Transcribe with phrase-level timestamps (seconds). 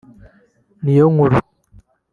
[0.83, 1.39] Niyonkuru